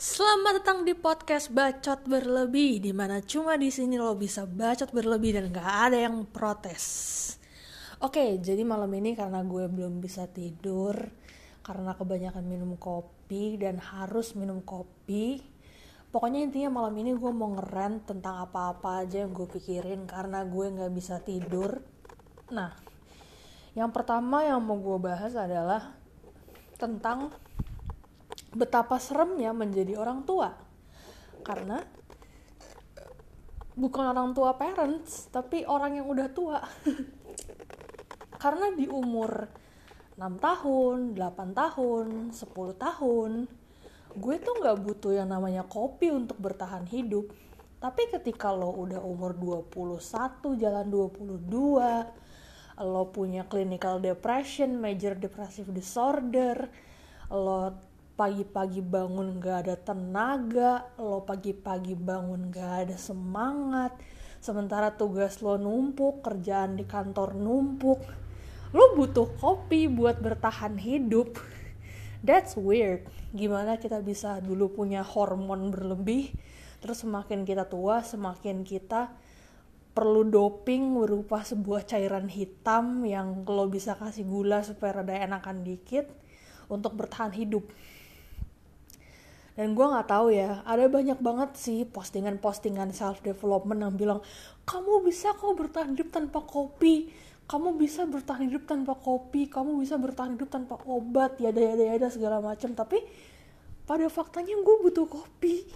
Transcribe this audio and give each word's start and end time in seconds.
Selamat 0.00 0.64
datang 0.64 0.88
di 0.88 0.96
podcast 0.96 1.52
Bacot 1.52 2.08
Berlebih 2.08 2.80
di 2.80 2.88
mana 2.88 3.20
cuma 3.20 3.60
di 3.60 3.68
sini 3.68 4.00
lo 4.00 4.16
bisa 4.16 4.48
bacot 4.48 4.96
berlebih 4.96 5.36
dan 5.36 5.52
gak 5.52 5.92
ada 5.92 6.08
yang 6.08 6.24
protes. 6.24 6.84
Oke, 8.00 8.40
jadi 8.40 8.64
malam 8.64 8.88
ini 8.96 9.12
karena 9.12 9.44
gue 9.44 9.68
belum 9.68 10.00
bisa 10.00 10.24
tidur 10.24 10.96
karena 11.60 11.92
kebanyakan 11.92 12.40
minum 12.48 12.80
kopi 12.80 13.60
dan 13.60 13.76
harus 13.76 14.32
minum 14.40 14.64
kopi. 14.64 15.44
Pokoknya 16.08 16.48
intinya 16.48 16.80
malam 16.80 16.96
ini 16.96 17.12
gue 17.12 17.32
mau 17.36 17.52
ngeren 17.60 18.00
tentang 18.00 18.40
apa-apa 18.40 19.04
aja 19.04 19.28
yang 19.28 19.36
gue 19.36 19.52
pikirin 19.52 20.08
karena 20.08 20.48
gue 20.48 20.80
gak 20.80 20.96
bisa 20.96 21.20
tidur. 21.20 21.76
Nah, 22.48 22.72
yang 23.76 23.92
pertama 23.92 24.48
yang 24.48 24.64
mau 24.64 24.80
gue 24.80 24.96
bahas 24.96 25.36
adalah 25.36 25.92
tentang 26.80 27.36
betapa 28.54 28.98
seremnya 28.98 29.54
menjadi 29.54 29.98
orang 29.98 30.26
tua. 30.26 30.54
Karena 31.46 31.80
bukan 33.78 34.04
orang 34.12 34.36
tua 34.36 34.58
parents 34.58 35.30
tapi 35.30 35.64
orang 35.66 36.02
yang 36.02 36.06
udah 36.10 36.28
tua. 36.30 36.60
Karena 38.42 38.72
di 38.72 38.88
umur 38.88 39.46
6 40.16 40.20
tahun, 40.36 40.96
8 41.16 41.52
tahun, 41.56 42.06
10 42.32 42.44
tahun 42.76 43.32
gue 44.10 44.36
tuh 44.42 44.54
nggak 44.58 44.78
butuh 44.82 45.12
yang 45.14 45.30
namanya 45.30 45.62
kopi 45.62 46.10
untuk 46.10 46.34
bertahan 46.42 46.82
hidup. 46.90 47.30
Tapi 47.80 48.12
ketika 48.12 48.52
lo 48.52 48.74
udah 48.74 49.00
umur 49.00 49.32
21 49.38 50.60
jalan 50.60 50.86
22 50.90 51.48
lo 52.80 53.12
punya 53.12 53.44
clinical 53.44 54.00
depression, 54.00 54.80
major 54.80 55.16
depressive 55.16 55.68
disorder 55.72 56.68
lo 57.30 57.89
pagi-pagi 58.20 58.84
bangun 58.84 59.40
gak 59.40 59.64
ada 59.64 59.76
tenaga, 59.80 60.92
lo 61.00 61.24
pagi-pagi 61.24 61.96
bangun 61.96 62.52
gak 62.52 62.84
ada 62.84 62.96
semangat, 63.00 63.96
sementara 64.44 64.92
tugas 64.92 65.40
lo 65.40 65.56
numpuk, 65.56 66.20
kerjaan 66.20 66.76
di 66.76 66.84
kantor 66.84 67.32
numpuk, 67.32 68.04
lo 68.76 68.92
butuh 68.92 69.24
kopi 69.40 69.88
buat 69.88 70.20
bertahan 70.20 70.76
hidup. 70.76 71.40
That's 72.20 72.60
weird. 72.60 73.08
Gimana 73.32 73.80
kita 73.80 74.04
bisa 74.04 74.36
dulu 74.44 74.68
punya 74.68 75.00
hormon 75.00 75.72
berlebih, 75.72 76.36
terus 76.84 77.00
semakin 77.00 77.48
kita 77.48 77.72
tua, 77.72 78.04
semakin 78.04 78.68
kita 78.68 79.16
perlu 79.96 80.28
doping 80.28 80.92
berupa 80.92 81.40
sebuah 81.40 81.88
cairan 81.88 82.28
hitam 82.28 83.00
yang 83.08 83.48
lo 83.48 83.64
bisa 83.72 83.96
kasih 83.96 84.28
gula 84.28 84.60
supaya 84.60 85.00
rada 85.00 85.16
enakan 85.16 85.64
dikit 85.64 86.04
untuk 86.68 87.00
bertahan 87.00 87.32
hidup 87.32 87.64
dan 89.58 89.74
gue 89.74 89.82
nggak 89.82 90.06
tahu 90.06 90.30
ya 90.30 90.62
ada 90.62 90.86
banyak 90.86 91.18
banget 91.18 91.50
sih 91.58 91.82
postingan-postingan 91.82 92.94
self 92.94 93.18
development 93.26 93.82
yang 93.82 93.94
bilang 93.98 94.20
kamu 94.62 95.02
bisa 95.02 95.34
kok 95.34 95.58
bertahan 95.58 95.98
hidup 95.98 96.14
tanpa 96.14 96.38
kopi. 96.46 97.10
Kamu 97.50 97.74
bisa 97.74 98.06
bertahan 98.06 98.46
hidup 98.46 98.62
tanpa 98.62 98.94
kopi. 98.94 99.50
Kamu 99.50 99.82
bisa 99.82 99.98
bertahan 99.98 100.38
hidup 100.38 100.46
tanpa 100.46 100.78
obat. 100.86 101.34
Ya 101.42 101.50
ya 101.50 101.74
ya 101.74 102.06
segala 102.06 102.38
macam 102.38 102.70
tapi 102.78 103.02
pada 103.82 104.06
faktanya 104.06 104.54
gue 104.54 104.76
butuh 104.86 105.10
kopi. 105.10 105.66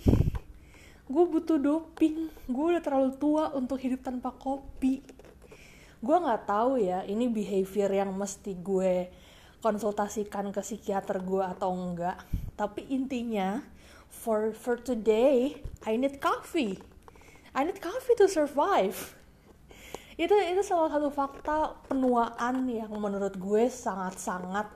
Gue 1.10 1.24
butuh 1.26 1.58
doping. 1.58 2.30
Gue 2.46 2.64
udah 2.70 2.82
terlalu 2.86 3.18
tua 3.18 3.50
untuk 3.58 3.82
hidup 3.82 4.06
tanpa 4.06 4.30
kopi. 4.30 5.02
Gue 5.98 6.16
nggak 6.22 6.46
tahu 6.46 6.78
ya 6.78 7.02
ini 7.10 7.26
behavior 7.26 7.90
yang 7.90 8.14
mesti 8.14 8.54
gue 8.54 9.10
konsultasikan 9.64 10.52
ke 10.52 10.60
psikiater 10.60 11.24
gue 11.24 11.40
atau 11.40 11.72
enggak. 11.72 12.20
Tapi 12.52 12.84
intinya 12.92 13.64
for 14.12 14.52
for 14.52 14.76
today 14.76 15.56
I 15.88 15.96
need 15.96 16.20
coffee. 16.20 16.76
I 17.56 17.64
need 17.64 17.80
coffee 17.80 18.12
to 18.20 18.28
survive. 18.28 19.16
Itu 20.20 20.36
itu 20.36 20.60
salah 20.60 20.92
satu 20.92 21.08
fakta 21.08 21.80
penuaan 21.88 22.68
yang 22.68 22.92
menurut 23.00 23.40
gue 23.40 23.72
sangat-sangat 23.72 24.68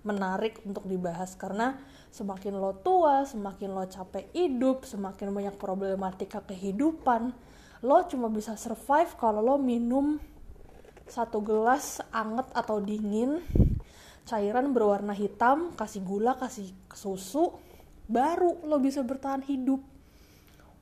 menarik 0.00 0.64
untuk 0.64 0.88
dibahas. 0.88 1.36
Karena 1.36 1.76
semakin 2.08 2.56
lo 2.56 2.80
tua, 2.80 3.28
semakin 3.28 3.68
lo 3.68 3.84
capek 3.84 4.32
hidup, 4.32 4.88
semakin 4.88 5.28
banyak 5.28 5.54
problematika 5.60 6.40
kehidupan, 6.42 7.36
lo 7.84 7.98
cuma 8.08 8.32
bisa 8.32 8.56
survive 8.56 9.12
kalau 9.20 9.44
lo 9.44 9.60
minum 9.60 10.18
satu 11.06 11.44
gelas 11.44 12.00
anget 12.14 12.48
atau 12.54 12.78
dingin 12.80 13.42
cairan 14.26 14.70
berwarna 14.70 15.14
hitam, 15.14 15.74
kasih 15.74 16.02
gula, 16.02 16.38
kasih 16.38 16.70
susu, 16.94 17.54
baru 18.06 18.62
lo 18.66 18.78
bisa 18.78 19.02
bertahan 19.02 19.42
hidup. 19.46 19.82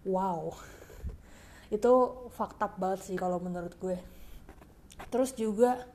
Wow, 0.05 0.57
itu 1.77 1.93
fakta 2.33 2.69
banget 2.77 3.13
sih 3.13 3.17
kalau 3.17 3.41
menurut 3.41 3.73
gue. 3.81 3.97
Terus 5.09 5.33
juga 5.33 5.89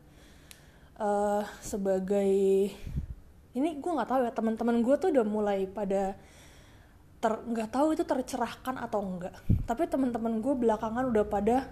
uh, 0.98 1.46
sebagai 1.62 2.34
ini 3.56 3.70
gue 3.80 3.92
nggak 3.96 4.10
tahu 4.10 4.22
ya 4.28 4.34
teman-teman 4.36 4.84
gue 4.84 4.96
tuh 5.00 5.10
udah 5.16 5.26
mulai 5.26 5.64
pada 5.70 6.18
nggak 7.26 7.74
tahu 7.74 7.98
itu 7.98 8.06
tercerahkan 8.06 8.78
atau 8.78 9.02
enggak. 9.02 9.34
Tapi 9.66 9.90
teman-teman 9.90 10.42
gue 10.42 10.54
belakangan 10.54 11.10
udah 11.10 11.26
pada 11.26 11.66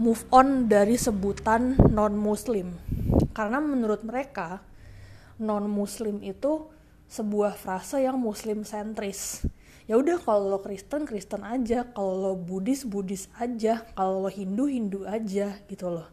move 0.00 0.24
on 0.32 0.66
dari 0.66 0.96
sebutan 0.96 1.76
non 1.92 2.16
muslim 2.16 2.72
karena 3.36 3.60
menurut 3.60 4.00
mereka 4.02 4.64
non 5.42 5.66
muslim 5.66 6.22
itu 6.22 6.70
sebuah 7.10 7.58
frase 7.58 8.00
yang 8.00 8.16
muslim 8.16 8.62
sentris. 8.62 9.44
Ya 9.90 9.98
udah 9.98 10.16
kalau 10.22 10.48
lo 10.48 10.58
Kristen 10.62 11.04
Kristen 11.04 11.42
aja. 11.42 11.84
Kalau 11.90 12.14
lo 12.14 12.32
Buddhis 12.38 12.86
Buddhis 12.86 13.26
aja. 13.36 13.82
Kalau 13.92 14.22
lo 14.22 14.30
Hindu 14.30 14.70
Hindu 14.70 15.02
aja 15.04 15.58
gitu 15.66 15.90
loh. 15.90 16.06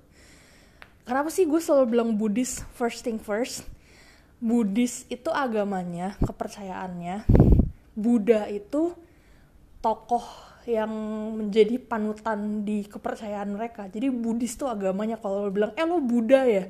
Kenapa 1.06 1.30
sih 1.30 1.46
gue 1.46 1.62
selalu 1.62 1.96
bilang 1.96 2.10
Buddhis 2.18 2.66
first 2.74 3.06
thing 3.06 3.22
first? 3.22 3.64
Buddhis 4.42 5.06
itu 5.08 5.30
agamanya 5.30 6.18
kepercayaannya. 6.20 7.24
Buddha 7.94 8.50
itu 8.50 8.98
tokoh 9.80 10.26
yang 10.68 10.92
menjadi 11.40 11.80
panutan 11.80 12.68
di 12.68 12.84
kepercayaan 12.84 13.56
mereka. 13.56 13.88
Jadi 13.88 14.12
Buddhis 14.12 14.60
tuh 14.60 14.68
agamanya. 14.68 15.16
Kalau 15.16 15.48
lo 15.48 15.52
bilang 15.54 15.72
eh 15.78 15.86
lo 15.88 16.04
Buddha 16.04 16.44
ya 16.44 16.68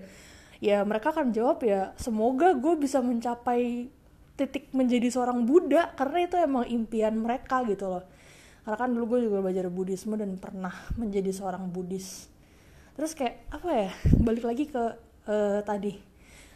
ya 0.60 0.84
mereka 0.84 1.16
akan 1.16 1.32
jawab 1.32 1.64
ya 1.64 1.96
semoga 1.96 2.52
gue 2.52 2.76
bisa 2.76 3.00
mencapai 3.00 3.88
titik 4.36 4.72
menjadi 4.72 5.12
seorang 5.12 5.44
Buddha 5.44 5.92
karena 6.00 6.24
itu 6.24 6.36
emang 6.40 6.64
impian 6.68 7.16
mereka 7.20 7.60
gitu 7.68 7.92
loh. 7.92 8.04
Karena 8.64 8.78
kan 8.80 8.90
dulu 8.92 9.18
gue 9.18 9.28
juga 9.28 9.44
belajar 9.44 9.68
Buddhisme 9.68 10.16
dan 10.16 10.40
pernah 10.40 10.72
menjadi 10.96 11.32
seorang 11.36 11.68
Buddhis. 11.68 12.32
Terus 12.96 13.12
kayak 13.16 13.52
apa 13.52 13.70
ya 13.72 13.92
balik 14.20 14.48
lagi 14.48 14.72
ke 14.72 14.84
uh, 15.28 15.60
tadi. 15.64 16.00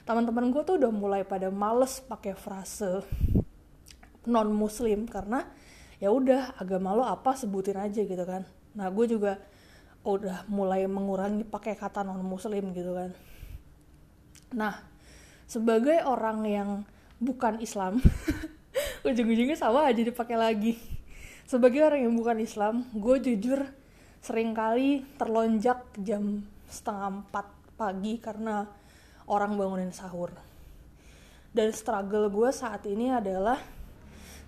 Teman-teman 0.03 0.51
gue 0.51 0.63
tuh 0.63 0.79
udah 0.79 0.91
mulai 0.91 1.21
pada 1.27 1.51
males 1.51 1.99
pakai 2.03 2.35
frase 2.35 3.03
non 4.23 4.51
muslim 4.55 5.03
karena 5.03 5.43
ya 5.99 6.07
udah 6.11 6.55
agama 6.55 6.95
lo 6.95 7.03
apa 7.03 7.35
sebutin 7.35 7.75
aja 7.79 8.03
gitu 8.03 8.23
kan. 8.23 8.47
Nah 8.79 8.87
gue 8.91 9.11
juga 9.11 9.39
udah 10.03 10.47
mulai 10.51 10.87
mengurangi 10.87 11.47
pakai 11.47 11.75
kata 11.75 12.03
non 12.03 12.23
muslim 12.23 12.75
gitu 12.75 12.95
kan 12.95 13.11
Nah, 14.53 14.77
sebagai 15.49 16.05
orang 16.05 16.45
yang 16.45 16.69
bukan 17.17 17.57
Islam, 17.59 17.97
ujung-ujungnya 19.07 19.57
sama 19.57 19.89
aja 19.89 20.05
dipakai 20.05 20.37
lagi. 20.37 20.77
Sebagai 21.49 21.81
orang 21.83 22.05
yang 22.05 22.15
bukan 22.15 22.37
Islam, 22.39 22.85
gue 22.93 23.17
jujur 23.19 23.65
sering 24.23 24.55
kali 24.55 25.03
terlonjak 25.19 25.83
jam 25.99 26.45
setengah 26.71 27.21
empat 27.21 27.45
pagi 27.75 28.21
karena 28.21 28.69
orang 29.27 29.59
bangunin 29.59 29.91
sahur. 29.91 30.31
Dan 31.53 31.69
struggle 31.73 32.31
gue 32.31 32.49
saat 32.49 32.87
ini 32.87 33.13
adalah 33.13 33.59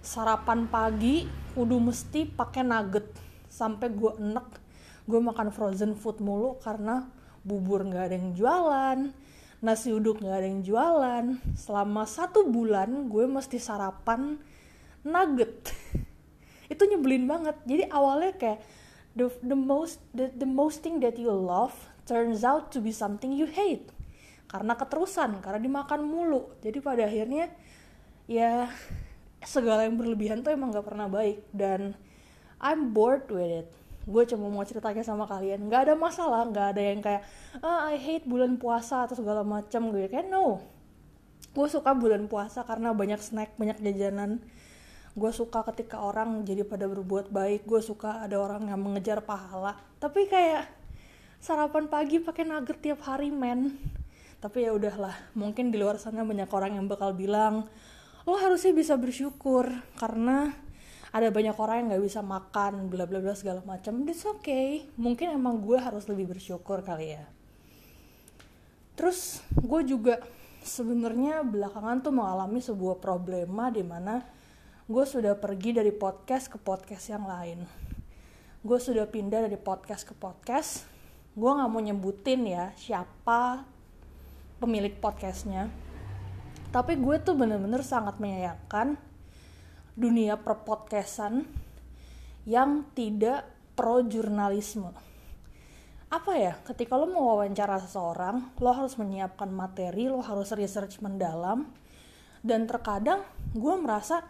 sarapan 0.05 0.69
pagi 0.69 1.25
kudu 1.57 1.81
mesti 1.81 2.29
pakai 2.29 2.61
nugget 2.61 3.09
sampai 3.49 3.89
gue 3.89 4.13
enek 4.21 4.47
gue 5.05 5.17
makan 5.21 5.49
frozen 5.49 5.97
food 5.97 6.21
mulu 6.21 6.57
karena 6.61 7.09
bubur 7.41 7.85
nggak 7.85 8.09
ada 8.09 8.15
yang 8.17 8.29
jualan 8.37 8.99
nasi 9.65 9.89
uduk 9.89 10.21
nggak 10.21 10.37
ada 10.37 10.47
yang 10.47 10.61
jualan. 10.61 11.25
Selama 11.57 12.05
satu 12.05 12.45
bulan 12.45 13.09
gue 13.09 13.25
mesti 13.25 13.57
sarapan 13.57 14.37
nugget. 15.01 15.73
Itu 16.71 16.85
nyebelin 16.85 17.25
banget. 17.25 17.57
Jadi 17.65 17.89
awalnya 17.89 18.37
kayak 18.37 18.61
the 19.17 19.33
the 19.41 19.57
most 19.57 19.97
the, 20.13 20.29
the 20.37 20.45
most 20.45 20.85
thing 20.85 21.01
that 21.01 21.17
you 21.17 21.33
love 21.33 21.73
turns 22.05 22.45
out 22.45 22.69
to 22.69 22.77
be 22.77 22.93
something 22.93 23.33
you 23.33 23.49
hate. 23.49 23.89
Karena 24.45 24.77
keterusan 24.77 25.41
karena 25.41 25.57
dimakan 25.57 26.05
mulu. 26.05 26.53
Jadi 26.61 26.77
pada 26.85 27.09
akhirnya 27.09 27.49
ya 28.29 28.69
segala 29.41 29.89
yang 29.89 29.97
berlebihan 29.97 30.45
tuh 30.45 30.53
emang 30.53 30.69
gak 30.69 30.85
pernah 30.85 31.09
baik. 31.09 31.41
Dan 31.49 31.97
I'm 32.61 32.93
bored 32.93 33.25
with 33.33 33.65
it 33.65 33.69
gue 34.05 34.23
cuma 34.29 34.47
mau 34.53 34.61
ceritanya 34.61 35.01
sama 35.01 35.25
kalian. 35.25 35.65
Nggak 35.65 35.81
ada 35.89 35.93
masalah 35.97 36.45
nggak 36.45 36.67
ada 36.77 36.81
yang 36.81 36.99
kayak 37.01 37.21
ah, 37.65 37.89
I 37.89 37.97
hate 37.97 38.29
bulan 38.29 38.61
puasa 38.61 39.09
atau 39.09 39.17
segala 39.17 39.41
macam 39.41 39.89
gue 39.89 40.05
kayak 40.05 40.29
no. 40.29 40.61
Gue 41.51 41.67
suka 41.67 41.97
bulan 41.97 42.29
puasa 42.29 42.61
karena 42.63 42.93
banyak 42.93 43.19
snack 43.19 43.57
banyak 43.57 43.81
jajanan. 43.81 44.45
Gue 45.15 45.31
suka 45.31 45.63
ketika 45.73 46.03
orang 46.03 46.45
jadi 46.45 46.67
pada 46.67 46.85
berbuat 46.85 47.33
baik. 47.33 47.65
Gue 47.65 47.81
suka 47.81 48.21
ada 48.21 48.37
orang 48.37 48.69
yang 48.69 48.79
mengejar 48.79 49.25
pahala. 49.25 49.79
Tapi 49.97 50.29
kayak 50.29 50.69
sarapan 51.41 51.89
pagi 51.89 52.21
pakai 52.21 52.45
nugget 52.45 52.77
tiap 52.83 53.01
hari 53.07 53.33
men. 53.33 53.73
Tapi 54.37 54.69
ya 54.69 54.75
udahlah 54.75 55.15
mungkin 55.33 55.73
di 55.73 55.81
luar 55.81 55.97
sana 55.97 56.21
banyak 56.21 56.51
orang 56.51 56.77
yang 56.77 56.85
bakal 56.85 57.15
bilang 57.17 57.65
lo 58.25 58.33
harusnya 58.41 58.73
bisa 58.73 58.97
bersyukur 58.97 59.69
karena 60.01 60.64
ada 61.15 61.31
banyak 61.31 61.55
orang 61.55 61.75
yang 61.79 61.87
nggak 61.95 62.05
bisa 62.11 62.19
makan 62.19 62.91
bla 62.91 63.07
bla 63.07 63.23
bla 63.23 63.31
segala 63.31 63.63
macam 63.63 64.03
it's 64.03 64.27
okay. 64.27 64.83
Mungkin 64.99 65.31
emang 65.31 65.63
gue 65.63 65.79
harus 65.79 66.03
lebih 66.11 66.35
bersyukur 66.35 66.83
kali 66.83 67.15
ya. 67.15 67.23
Terus 68.99 69.39
gue 69.55 69.81
juga 69.87 70.19
sebenarnya 70.59 71.47
belakangan 71.47 72.03
tuh 72.03 72.11
mengalami 72.11 72.59
sebuah 72.59 72.99
problema 72.99 73.71
di 73.71 73.79
mana 73.79 74.27
gue 74.91 75.05
sudah 75.07 75.39
pergi 75.39 75.79
dari 75.79 75.95
podcast 75.95 76.51
ke 76.51 76.59
podcast 76.59 77.07
yang 77.07 77.23
lain. 77.23 77.63
Gue 78.59 78.75
sudah 78.83 79.07
pindah 79.07 79.47
dari 79.47 79.55
podcast 79.55 80.03
ke 80.03 80.11
podcast. 80.11 80.83
Gue 81.31 81.47
nggak 81.47 81.71
mau 81.71 81.79
nyebutin 81.79 82.43
ya 82.43 82.75
siapa 82.75 83.63
pemilik 84.59 84.91
podcastnya. 84.99 85.71
Tapi 86.75 86.99
gue 86.99 87.15
tuh 87.23 87.39
bener-bener 87.39 87.87
sangat 87.87 88.19
menyayangkan 88.19 88.99
dunia 89.95 90.39
perpodcastan 90.39 91.47
yang 92.45 92.85
tidak 92.93 93.47
pro 93.73 94.03
jurnalisme 94.05 94.93
apa 96.15 96.31
ya? 96.37 96.53
Ketika 96.63 96.95
lo 96.95 97.11
mau 97.11 97.35
wawancara 97.35 97.75
seseorang 97.81 98.55
lo 98.63 98.71
harus 98.71 98.95
menyiapkan 98.95 99.51
materi 99.51 100.07
lo 100.07 100.23
harus 100.23 100.53
research 100.55 101.03
mendalam 101.03 101.67
dan 102.45 102.69
terkadang 102.69 103.25
gue 103.51 103.75
merasa 103.75 104.23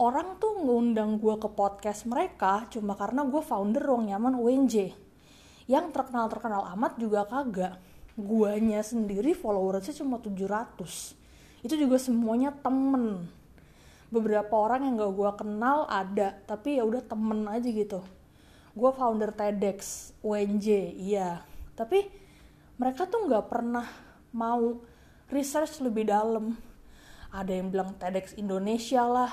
orang 0.00 0.40
tuh 0.40 0.64
ngundang 0.64 1.20
gue 1.20 1.36
ke 1.36 1.50
podcast 1.52 2.08
mereka 2.08 2.64
cuma 2.72 2.96
karena 2.96 3.26
gue 3.28 3.42
founder 3.42 3.84
ruang 3.84 4.08
nyaman 4.08 4.38
UNJ 4.38 4.96
yang 5.68 5.92
terkenal 5.92 6.30
terkenal 6.32 6.64
amat 6.78 6.96
juga 6.96 7.28
kagak. 7.28 7.76
Guanya 8.16 8.84
sendiri 8.84 9.36
followersnya 9.36 10.00
cuma 10.00 10.20
700 10.24 11.20
itu 11.60 11.74
juga 11.76 12.00
semuanya 12.00 12.48
temen 12.54 13.28
beberapa 14.10 14.50
orang 14.58 14.90
yang 14.90 14.94
gak 14.98 15.14
gue 15.14 15.30
kenal 15.38 15.86
ada 15.86 16.34
tapi 16.44 16.76
ya 16.76 16.84
udah 16.84 17.02
temen 17.06 17.46
aja 17.46 17.68
gitu. 17.70 18.02
Gue 18.74 18.90
founder 18.94 19.30
TEDx 19.34 20.12
UNJ 20.22 20.66
iya. 20.98 21.42
Tapi 21.78 22.06
mereka 22.76 23.06
tuh 23.06 23.26
nggak 23.26 23.46
pernah 23.50 23.86
mau 24.34 24.82
research 25.30 25.82
lebih 25.82 26.10
dalam. 26.10 26.54
Ada 27.30 27.62
yang 27.62 27.70
bilang 27.70 27.94
TEDx 27.98 28.34
Indonesia 28.34 29.06
lah. 29.06 29.32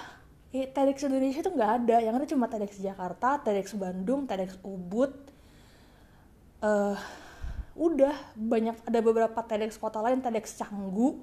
Ya, 0.54 0.70
TEDx 0.70 1.06
Indonesia 1.06 1.42
itu 1.42 1.52
nggak 1.54 1.72
ada. 1.84 1.98
Yang 2.02 2.14
ada 2.18 2.28
cuma 2.30 2.46
TEDx 2.50 2.72
Jakarta 2.82 3.42
TEDx 3.42 3.74
Bandung 3.78 4.30
TEDx 4.30 4.58
Ubud. 4.62 5.14
Uh, 6.58 6.98
udah 7.78 8.14
banyak 8.34 8.74
ada 8.90 9.00
beberapa 9.06 9.38
TEDx 9.46 9.78
kota 9.78 10.02
lain 10.02 10.18
TEDx 10.18 10.58
Canggu 10.58 11.22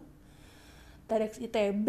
TEDx 1.10 1.42
ITB 1.42 1.88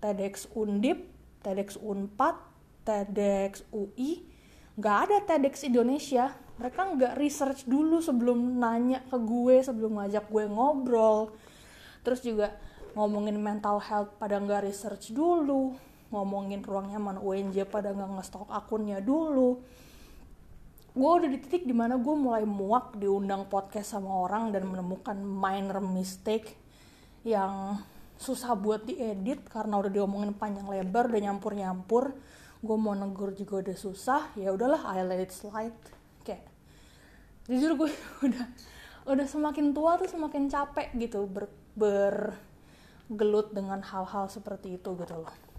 TEDx 0.00 0.48
Undip 0.56 1.06
TEDx 1.40 1.80
Unpad 1.80 2.36
TEDx 2.84 3.64
UI 3.72 4.24
nggak 4.80 4.98
ada 5.08 5.16
TEDx 5.28 5.68
Indonesia. 5.68 6.32
Mereka 6.56 6.80
nggak 6.96 7.14
research 7.16 7.64
dulu 7.68 8.00
sebelum 8.04 8.60
nanya 8.60 9.04
ke 9.08 9.16
gue 9.16 9.60
sebelum 9.64 10.00
ngajak 10.00 10.28
gue 10.28 10.44
ngobrol. 10.48 11.32
Terus 12.04 12.20
juga 12.24 12.56
ngomongin 12.96 13.36
mental 13.36 13.80
health 13.80 14.16
pada 14.16 14.40
nggak 14.40 14.66
research 14.66 15.12
dulu 15.12 15.76
ngomongin 16.10 16.60
ruang 16.66 16.90
nyaman 16.90 17.22
UNJ 17.22 17.70
pada 17.70 17.94
nggak 17.94 18.18
ngestok 18.18 18.50
akunnya 18.50 18.98
dulu. 18.98 19.62
Gue 20.90 21.10
udah 21.22 21.30
di 21.30 21.38
titik 21.38 21.62
di 21.62 21.72
mana 21.76 21.96
gue 22.02 22.16
mulai 22.18 22.42
muak 22.42 22.98
diundang 22.98 23.46
podcast 23.46 23.94
sama 23.94 24.10
orang 24.10 24.50
dan 24.50 24.66
menemukan 24.66 25.14
minor 25.22 25.78
mistake 25.78 26.58
yang 27.22 27.78
susah 28.20 28.52
buat 28.52 28.84
diedit 28.84 29.48
karena 29.48 29.80
udah 29.80 29.88
diomongin 29.88 30.36
panjang 30.36 30.68
lebar 30.68 31.08
udah 31.08 31.20
nyampur 31.24 31.56
nyampur 31.56 32.04
gue 32.60 32.76
mau 32.76 32.92
negur 32.92 33.32
juga 33.32 33.64
udah 33.64 33.76
susah 33.80 34.36
ya 34.36 34.52
udahlah 34.52 34.84
I 34.84 35.00
let 35.00 35.24
it 35.24 35.32
slide 35.32 35.72
kayak 36.20 36.44
jujur 37.48 37.80
gue 37.80 37.88
udah 38.28 38.44
udah 39.08 39.26
semakin 39.26 39.72
tua 39.72 39.96
tuh 39.96 40.12
semakin 40.12 40.52
capek 40.52 40.92
gitu 41.00 41.24
ber, 41.24 41.48
bergelut 41.72 43.56
dengan 43.56 43.80
hal-hal 43.80 44.28
seperti 44.28 44.76
itu 44.76 44.92
gitu 45.00 45.16
loh 45.16 45.50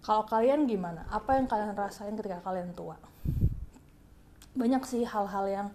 kalau 0.00 0.24
kalian 0.24 0.64
gimana? 0.64 1.04
Apa 1.12 1.36
yang 1.36 1.44
kalian 1.44 1.76
rasain 1.76 2.16
ketika 2.16 2.40
kalian 2.40 2.72
tua? 2.72 2.96
Banyak 4.56 4.82
sih 4.88 5.04
hal-hal 5.04 5.44
yang 5.46 5.68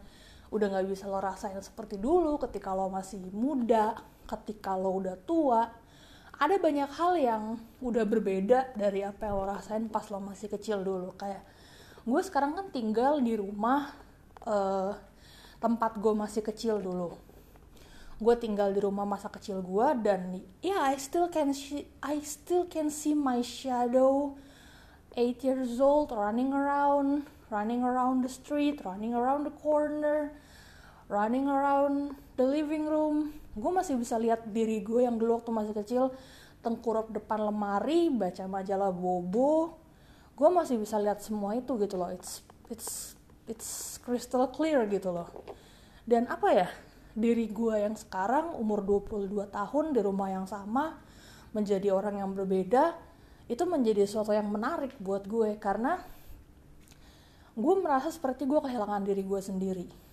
udah 0.50 0.66
gak 0.75 0.88
bisa 0.89 1.06
lo 1.06 1.22
rasain 1.22 1.57
seperti 1.62 2.01
dulu 2.01 2.42
ketika 2.42 2.74
lo 2.74 2.89
masih 2.89 3.22
muda, 3.30 3.94
ketika 4.25 4.74
lo 4.74 4.98
udah 4.98 5.16
tua. 5.30 5.69
Ada 6.35 6.59
banyak 6.59 6.91
hal 6.99 7.13
yang 7.15 7.43
udah 7.79 8.03
berbeda 8.03 8.75
dari 8.75 9.07
apa 9.07 9.31
yang 9.31 9.35
lo 9.39 9.45
rasain 9.47 9.87
pas 9.87 10.03
lo 10.11 10.19
masih 10.19 10.51
kecil 10.51 10.83
dulu. 10.83 11.15
Kayak 11.15 11.47
gue 12.03 12.21
sekarang 12.21 12.59
kan 12.59 12.67
tinggal 12.75 13.23
di 13.23 13.39
rumah 13.39 13.95
uh, 14.43 14.91
tempat 15.63 15.95
gue 15.95 16.13
masih 16.13 16.43
kecil 16.43 16.83
dulu. 16.83 17.15
Gue 18.19 18.35
tinggal 18.35 18.75
di 18.75 18.79
rumah 18.83 19.07
masa 19.07 19.31
kecil 19.31 19.63
gue 19.63 19.87
dan 20.03 20.43
ya 20.59 20.75
yeah, 20.75 20.81
I 20.91 20.99
still 20.99 21.31
can 21.31 21.55
see, 21.55 21.87
I 22.03 22.19
still 22.19 22.67
can 22.67 22.91
see 22.91 23.15
my 23.15 23.39
shadow. 23.39 24.35
Eight 25.15 25.39
years 25.47 25.79
old 25.79 26.11
running 26.11 26.51
around 26.51 27.23
running 27.49 27.88
around 27.88 28.19
the 28.25 28.31
street 28.31 28.81
running 28.83 29.13
around 29.13 29.45
the 29.45 29.55
corner 29.63 30.33
running 31.07 31.45
around 31.45 32.17
the 32.35 32.45
living 32.45 32.85
room. 32.89 33.33
Gue 33.55 33.71
masih 33.71 33.95
bisa 33.95 34.19
lihat 34.19 34.43
diri 34.51 34.83
gue 34.83 35.05
yang 35.05 35.15
dulu 35.15 35.39
waktu 35.39 35.51
masih 35.53 35.73
kecil 35.77 36.03
tengkurap 36.65 37.13
depan 37.13 37.45
lemari 37.45 38.09
baca 38.09 38.43
majalah 38.49 38.89
bobo. 38.89 39.77
Gue 40.35 40.49
masih 40.51 40.81
bisa 40.81 40.99
lihat 40.99 41.23
semua 41.23 41.55
itu 41.55 41.77
gitu 41.79 41.95
loh. 41.95 42.11
It's 42.11 42.43
it's 42.67 43.15
it's 43.47 44.01
crystal 44.03 44.49
clear 44.51 44.83
gitu 44.89 45.13
loh. 45.13 45.29
Dan 46.03 46.27
apa 46.27 46.49
ya 46.51 46.69
diri 47.15 47.47
gue 47.47 47.79
yang 47.79 47.95
sekarang 47.95 48.57
umur 48.59 48.83
22 48.83 49.31
tahun 49.47 49.85
di 49.95 50.01
rumah 50.03 50.27
yang 50.27 50.45
sama 50.49 50.99
menjadi 51.55 51.95
orang 51.95 52.19
yang 52.19 52.35
berbeda 52.35 52.91
itu 53.47 53.63
menjadi 53.63 54.03
sesuatu 54.03 54.35
yang 54.35 54.51
menarik 54.51 54.91
buat 54.99 55.23
gue. 55.23 55.55
Karena 55.61 56.01
gue 57.55 57.75
merasa 57.79 58.12
seperti 58.12 58.43
gue 58.43 58.59
kehilangan 58.59 59.07
diri 59.07 59.24
gue 59.24 59.39
sendiri 59.39 60.04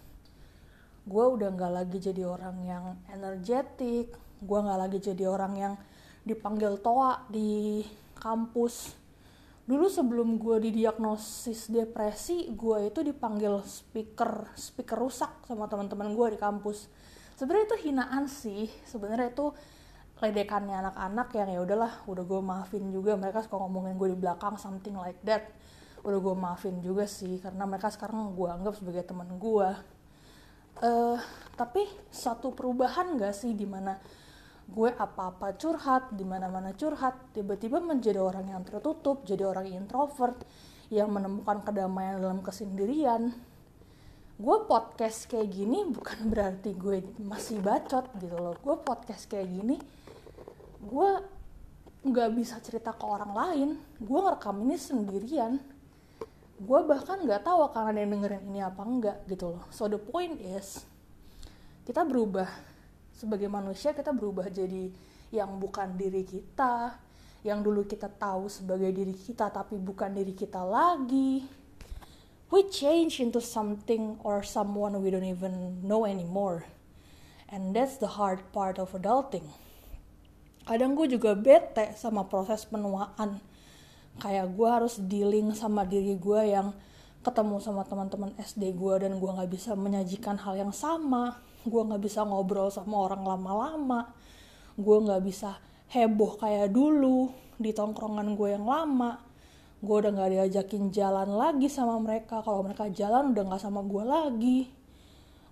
gue 1.03 1.25
udah 1.25 1.49
nggak 1.51 1.73
lagi 1.73 1.99
jadi 1.99 2.23
orang 2.27 2.57
yang 2.63 2.85
energetik 3.11 4.15
gue 4.43 4.59
nggak 4.59 4.81
lagi 4.81 4.99
jadi 4.99 5.25
orang 5.31 5.55
yang 5.55 5.75
dipanggil 6.23 6.79
toa 6.83 7.27
di 7.31 7.83
kampus. 8.19 8.95
Dulu 9.63 9.87
sebelum 9.87 10.43
gue 10.43 10.71
didiagnosis 10.71 11.71
depresi 11.71 12.51
gue 12.51 12.91
itu 12.91 13.01
dipanggil 13.07 13.63
speaker 13.63 14.51
speaker 14.59 14.99
rusak 14.99 15.47
sama 15.47 15.71
teman-teman 15.71 16.11
gue 16.15 16.35
di 16.35 16.39
kampus. 16.39 16.91
Sebenarnya 17.39 17.67
itu 17.71 17.79
hinaan 17.91 18.25
sih 18.27 18.67
sebenarnya 18.87 19.31
itu 19.31 19.55
ledekannya 20.23 20.87
anak-anak 20.87 21.29
yang 21.35 21.49
ya 21.51 21.61
udahlah 21.63 21.93
udah 22.07 22.23
gue 22.23 22.41
maafin 22.43 22.85
juga 22.95 23.19
mereka 23.19 23.43
suka 23.43 23.59
ngomongin 23.59 23.99
gue 23.99 24.15
di 24.15 24.19
belakang 24.19 24.59
something 24.59 24.99
like 24.99 25.19
that. 25.23 25.51
Udah 26.03 26.19
gue 26.19 26.35
maafin 26.35 26.83
juga 26.83 27.07
sih 27.07 27.39
karena 27.39 27.63
mereka 27.63 27.91
sekarang 27.91 28.35
gue 28.35 28.49
anggap 28.51 28.75
sebagai 28.75 29.07
teman 29.07 29.31
gue 29.39 29.69
uh, 30.81 31.19
tapi 31.53 31.85
satu 32.09 32.57
perubahan 32.57 33.21
gak 33.21 33.37
sih 33.37 33.53
di 33.53 33.69
mana 33.69 34.01
gue 34.73 34.89
apa-apa 34.89 35.53
curhat 35.61 36.17
di 36.17 36.25
mana-mana 36.25 36.73
curhat 36.73 37.35
tiba-tiba 37.37 37.77
menjadi 37.83 38.23
orang 38.23 38.49
yang 38.49 38.63
tertutup 38.65 39.21
jadi 39.29 39.45
orang 39.45 39.69
introvert 39.69 40.41
yang 40.89 41.13
menemukan 41.13 41.61
kedamaian 41.65 42.21
dalam 42.21 42.41
kesendirian. 42.45 43.33
Gue 44.37 44.57
podcast 44.65 45.29
kayak 45.29 45.49
gini 45.53 45.89
bukan 45.89 46.25
berarti 46.33 46.73
gue 46.73 47.05
masih 47.21 47.61
bacot 47.61 48.09
gitu 48.17 48.37
loh. 48.37 48.57
Gue 48.61 48.77
podcast 48.81 49.29
kayak 49.29 49.49
gini 49.49 49.77
gue 50.83 51.11
nggak 52.03 52.31
bisa 52.35 52.57
cerita 52.65 52.97
ke 52.97 53.05
orang 53.05 53.33
lain. 53.33 53.69
Gue 54.01 54.19
ngerekam 54.21 54.57
ini 54.65 54.77
sendirian 54.81 55.72
gue 56.63 56.81
bahkan 56.87 57.19
nggak 57.19 57.43
tahu 57.43 57.67
akan 57.67 57.91
ada 57.91 57.99
yang 58.07 58.15
dengerin 58.15 58.43
ini 58.47 58.61
apa 58.63 58.83
enggak 58.87 59.19
gitu 59.27 59.59
loh. 59.59 59.67
So 59.75 59.91
the 59.91 59.99
point 59.99 60.39
is 60.39 60.87
kita 61.83 62.07
berubah. 62.07 62.47
Sebagai 63.13 63.47
manusia 63.47 63.95
kita 63.95 64.11
berubah 64.11 64.51
jadi 64.51 64.91
yang 65.31 65.59
bukan 65.59 65.95
diri 65.95 66.27
kita 66.27 66.99
yang 67.43 67.59
dulu 67.59 67.83
kita 67.83 68.07
tahu 68.07 68.47
sebagai 68.47 68.95
diri 68.95 69.15
kita 69.15 69.51
tapi 69.51 69.75
bukan 69.75 70.15
diri 70.15 70.31
kita 70.31 70.63
lagi. 70.63 71.43
We 72.53 72.69
change 72.71 73.19
into 73.19 73.43
something 73.43 74.21
or 74.23 74.47
someone 74.47 74.95
we 75.03 75.11
don't 75.11 75.27
even 75.27 75.83
know 75.83 76.07
anymore. 76.07 76.69
And 77.51 77.75
that's 77.75 77.99
the 77.99 78.15
hard 78.21 78.45
part 78.55 78.79
of 78.79 78.95
adulting. 78.95 79.45
Kadang 80.63 80.95
gue 80.95 81.11
juga 81.11 81.35
bete 81.35 81.99
sama 81.99 82.29
proses 82.29 82.63
penuaan 82.63 83.43
kayak 84.21 84.53
gue 84.53 84.69
harus 84.69 85.01
dealing 85.01 85.57
sama 85.57 85.87
diri 85.89 86.19
gue 86.19 86.41
yang 86.53 86.75
ketemu 87.23 87.63
sama 87.63 87.87
teman-teman 87.87 88.35
SD 88.35 88.75
gue 88.75 88.95
dan 89.07 89.17
gue 89.17 89.31
nggak 89.31 89.51
bisa 89.51 89.79
menyajikan 89.79 90.35
hal 90.43 90.59
yang 90.59 90.75
sama. 90.75 91.39
Gue 91.63 91.87
nggak 91.87 92.03
bisa 92.03 92.27
ngobrol 92.27 92.69
sama 92.75 92.99
orang 93.07 93.23
lama-lama. 93.23 94.11
Gue 94.75 94.99
nggak 94.99 95.23
bisa 95.23 95.55
heboh 95.95 96.35
kayak 96.43 96.75
dulu 96.75 97.31
di 97.63 97.71
tongkrongan 97.71 98.35
gue 98.35 98.49
yang 98.59 98.67
lama. 98.67 99.23
Gue 99.79 100.03
udah 100.03 100.11
nggak 100.11 100.31
diajakin 100.35 100.91
jalan 100.91 101.31
lagi 101.39 101.71
sama 101.71 101.95
mereka. 102.03 102.43
Kalau 102.43 102.67
mereka 102.67 102.91
jalan 102.91 103.31
udah 103.31 103.43
nggak 103.47 103.63
sama 103.63 103.87
gue 103.87 104.03
lagi. 104.03 104.61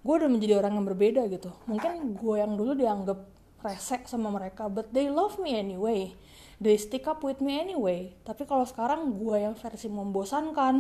Gue 0.03 0.15
udah 0.19 0.31
menjadi 0.33 0.59
orang 0.59 0.75
yang 0.75 0.87
berbeda 0.91 1.23
gitu. 1.31 1.55
Mungkin 1.71 2.19
gue 2.19 2.35
yang 2.35 2.59
dulu 2.59 2.75
dianggap 2.75 3.40
resek 3.61 4.09
sama 4.09 4.33
mereka 4.33 4.67
but 4.67 4.93
they 4.93 5.09
love 5.09 5.37
me 5.41 5.57
anyway. 5.57 6.17
They 6.61 6.77
stick 6.77 7.09
up 7.09 7.25
with 7.25 7.41
me 7.41 7.57
anyway. 7.57 8.13
Tapi 8.21 8.45
kalau 8.45 8.69
sekarang 8.69 9.17
gue 9.17 9.49
yang 9.49 9.57
versi 9.57 9.89
membosankan 9.89 10.77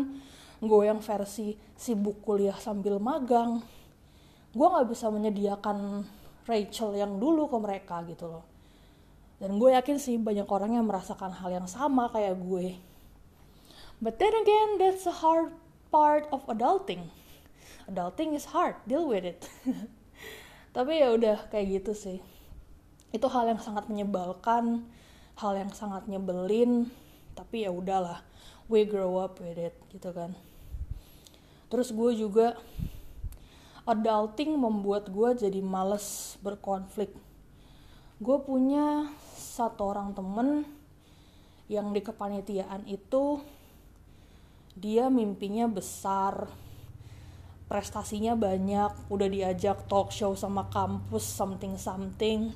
gue 0.60 0.82
yang 0.84 1.00
versi 1.00 1.56
sibuk 1.72 2.20
kuliah 2.20 2.52
sambil 2.60 3.00
magang 3.00 3.64
gue 4.52 4.66
nggak 4.66 4.92
bisa 4.92 5.08
menyediakan 5.08 6.04
Rachel 6.44 7.00
yang 7.00 7.16
dulu 7.16 7.48
ke 7.48 7.56
mereka 7.56 8.04
gitu 8.04 8.28
loh. 8.28 8.44
Dan 9.40 9.56
gue 9.56 9.72
yakin 9.72 9.96
sih 9.96 10.20
banyak 10.20 10.44
orang 10.44 10.76
yang 10.76 10.84
merasakan 10.84 11.32
hal 11.32 11.48
yang 11.48 11.64
sama 11.64 12.12
kayak 12.12 12.36
gue. 12.36 12.76
But 14.04 14.20
then 14.20 14.36
again 14.36 14.76
that's 14.76 15.08
a 15.08 15.14
hard 15.24 15.56
part 15.88 16.28
of 16.28 16.44
adulting. 16.44 17.08
Adulting 17.88 18.36
is 18.36 18.52
hard. 18.52 18.76
Deal 18.84 19.08
with 19.08 19.24
it. 19.24 19.48
Tapi 20.76 21.00
ya 21.00 21.16
udah 21.16 21.48
kayak 21.48 21.80
gitu 21.80 21.92
sih 21.96 22.18
itu 23.10 23.26
hal 23.26 23.50
yang 23.50 23.60
sangat 23.62 23.90
menyebalkan 23.90 24.86
hal 25.38 25.52
yang 25.56 25.72
sangat 25.72 26.06
nyebelin 26.06 26.90
tapi 27.34 27.64
ya 27.64 27.70
udahlah 27.72 28.22
we 28.70 28.86
grow 28.86 29.18
up 29.18 29.40
with 29.42 29.58
it 29.58 29.74
gitu 29.90 30.14
kan. 30.14 30.36
Terus 31.70 31.90
gue 31.90 32.10
juga 32.14 32.58
adulting 33.86 34.54
membuat 34.54 35.10
gue 35.10 35.46
jadi 35.46 35.58
males 35.62 36.38
berkonflik. 36.42 37.10
Gue 38.22 38.36
punya 38.42 39.10
satu 39.34 39.90
orang 39.90 40.14
temen 40.14 40.62
yang 41.70 41.94
di 41.94 42.02
kepanitiaan 42.02 42.86
itu 42.86 43.42
dia 44.74 45.10
mimpinya 45.10 45.66
besar 45.66 46.50
prestasinya 47.70 48.34
banyak 48.34 48.90
udah 49.06 49.28
diajak 49.30 49.86
talk 49.86 50.10
show 50.10 50.34
sama 50.34 50.66
kampus 50.74 51.22
something 51.22 51.78
something 51.78 52.50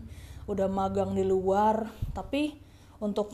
udah 0.44 0.68
magang 0.68 1.16
di 1.16 1.24
luar 1.24 1.88
tapi 2.12 2.52
untuk 3.00 3.32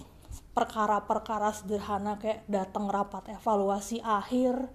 perkara-perkara 0.54 1.50
sederhana 1.54 2.18
kayak 2.18 2.46
datang 2.46 2.86
rapat 2.86 3.34
evaluasi 3.34 4.02
akhir 4.02 4.70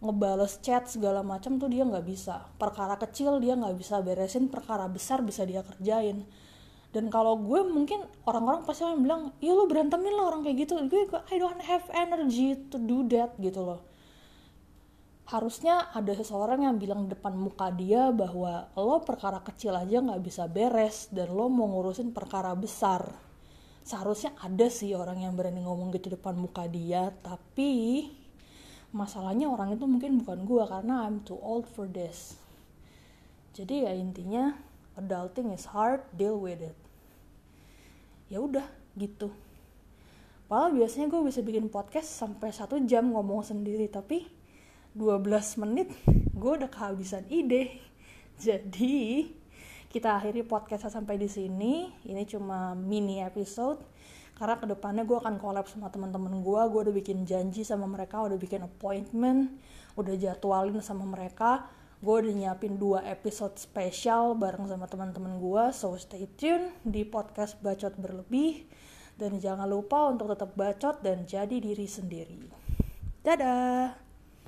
ngebales 0.00 0.56
chat 0.64 0.88
segala 0.88 1.20
macam 1.20 1.60
tuh 1.60 1.68
dia 1.68 1.84
nggak 1.84 2.06
bisa. 2.08 2.48
Perkara 2.56 2.96
kecil 2.96 3.36
dia 3.36 3.52
nggak 3.52 3.76
bisa 3.76 4.00
beresin 4.00 4.48
perkara 4.48 4.88
besar 4.88 5.20
bisa 5.20 5.44
dia 5.44 5.60
kerjain. 5.60 6.24
Dan 6.90 7.12
kalau 7.12 7.36
gue 7.36 7.60
mungkin 7.68 8.08
orang-orang 8.24 8.64
pasti 8.64 8.82
akan 8.82 9.04
bilang 9.04 9.22
ya 9.44 9.52
lo 9.52 9.68
berantemin 9.68 10.16
lo 10.16 10.32
orang 10.32 10.40
kayak 10.40 10.64
gitu. 10.64 10.80
Gue 10.88 11.04
I 11.28 11.36
don't 11.36 11.60
have 11.68 11.84
energy 11.92 12.56
to 12.72 12.80
do 12.80 13.04
that 13.12 13.36
gitu 13.36 13.60
loh 13.60 13.89
harusnya 15.30 15.94
ada 15.94 16.10
seseorang 16.10 16.66
yang 16.66 16.74
bilang 16.74 17.06
depan 17.06 17.38
muka 17.38 17.70
dia 17.70 18.10
bahwa 18.10 18.66
lo 18.74 18.98
perkara 19.06 19.38
kecil 19.38 19.78
aja 19.78 20.02
nggak 20.02 20.22
bisa 20.26 20.50
beres 20.50 21.06
dan 21.14 21.30
lo 21.30 21.46
mau 21.46 21.70
ngurusin 21.70 22.10
perkara 22.10 22.50
besar. 22.58 23.14
Seharusnya 23.86 24.34
ada 24.42 24.66
sih 24.66 24.90
orang 24.90 25.22
yang 25.22 25.38
berani 25.38 25.62
ngomong 25.62 25.94
gitu 25.94 26.18
depan 26.18 26.34
muka 26.34 26.66
dia 26.66 27.14
tapi 27.22 28.10
masalahnya 28.90 29.46
orang 29.46 29.78
itu 29.78 29.86
mungkin 29.86 30.18
bukan 30.18 30.42
gue 30.42 30.64
karena 30.66 31.06
I'm 31.06 31.22
too 31.22 31.38
old 31.38 31.70
for 31.70 31.86
this. 31.86 32.34
Jadi 33.54 33.86
ya 33.86 33.94
intinya 33.94 34.58
adulting 34.98 35.54
is 35.54 35.70
hard 35.70 36.02
deal 36.10 36.42
with 36.42 36.58
it. 36.58 36.74
Ya 38.26 38.42
udah 38.42 38.66
gitu. 38.98 39.30
Padahal 40.50 40.74
biasanya 40.74 41.06
gue 41.06 41.22
bisa 41.22 41.38
bikin 41.46 41.70
podcast 41.70 42.10
sampai 42.18 42.50
satu 42.50 42.82
jam 42.82 43.14
ngomong 43.14 43.46
sendiri 43.46 43.86
tapi 43.86 44.39
12 44.94 45.62
menit 45.62 45.88
gue 46.40 46.52
udah 46.56 46.70
kehabisan 46.72 47.28
ide. 47.28 47.78
Jadi 48.44 49.28
kita 49.92 50.16
akhiri 50.16 50.46
podcast 50.46 50.88
sampai 50.88 51.20
di 51.20 51.28
sini. 51.28 51.92
Ini 52.06 52.24
cuma 52.24 52.72
mini 52.72 53.20
episode 53.20 53.84
karena 54.40 54.56
ke 54.56 54.64
depannya 54.64 55.04
gue 55.04 55.20
akan 55.20 55.36
collab 55.36 55.68
sama 55.68 55.92
teman-teman 55.92 56.40
gue 56.40 56.60
gue 56.72 56.80
udah 56.88 56.94
bikin 56.96 57.28
janji 57.28 57.60
sama 57.60 57.84
mereka 57.84 58.24
udah 58.24 58.40
bikin 58.40 58.64
appointment 58.64 59.52
udah 60.00 60.16
jadwalin 60.16 60.80
sama 60.80 61.04
mereka. 61.04 61.68
Gue 62.00 62.24
udah 62.24 62.32
nyiapin 62.32 62.80
dua 62.80 63.04
episode 63.04 63.60
spesial 63.60 64.32
bareng 64.32 64.64
sama 64.64 64.88
teman-teman 64.88 65.36
gue 65.36 65.64
so 65.76 65.92
stay 66.00 66.24
tune 66.40 66.72
di 66.80 67.04
podcast 67.04 67.60
bacot 67.60 67.92
berlebih. 68.00 68.64
Dan 69.20 69.36
jangan 69.36 69.68
lupa 69.68 70.08
untuk 70.08 70.32
tetap 70.32 70.56
bacot 70.56 71.04
dan 71.04 71.28
jadi 71.28 71.60
diri 71.60 71.84
sendiri. 71.84 72.48
Dadah 73.20 74.09